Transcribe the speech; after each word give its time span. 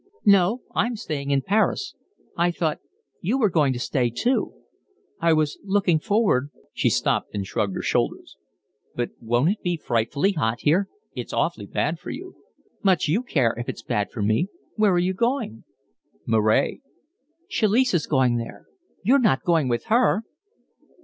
"No, 0.25 0.63
I'm 0.73 0.95
staying 0.95 1.29
in 1.29 1.43
Paris. 1.43 1.93
I 2.35 2.49
thought 2.49 2.79
you 3.21 3.37
were 3.37 3.51
going 3.51 3.71
to 3.73 3.79
stay 3.79 4.09
too. 4.09 4.55
I 5.19 5.31
was 5.31 5.59
looking 5.63 5.99
forward…." 5.99 6.49
She 6.73 6.89
stopped 6.89 7.35
and 7.35 7.45
shrugged 7.45 7.75
her 7.75 7.83
shoulders. 7.83 8.35
"But 8.95 9.11
won't 9.21 9.51
it 9.51 9.61
be 9.61 9.77
frightfully 9.77 10.31
hot 10.31 10.61
here? 10.61 10.89
It's 11.13 11.33
awfully 11.33 11.67
bad 11.67 11.99
for 11.99 12.09
you." 12.09 12.35
"Much 12.81 13.07
you 13.07 13.21
care 13.21 13.53
if 13.59 13.69
it's 13.69 13.83
bad 13.83 14.09
for 14.09 14.23
me. 14.23 14.47
Where 14.75 14.93
are 14.93 14.97
you 14.97 15.13
going?" 15.13 15.65
"Moret." 16.25 16.79
"Chalice 17.47 17.93
is 17.93 18.07
going 18.07 18.37
there. 18.37 18.65
You're 19.03 19.19
not 19.19 19.43
going 19.43 19.67
with 19.67 19.83
her?" 19.83 20.23